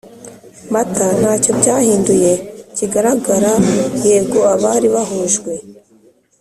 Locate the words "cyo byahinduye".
1.43-2.31